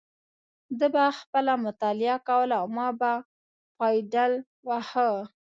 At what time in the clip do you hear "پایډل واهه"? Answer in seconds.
3.77-5.09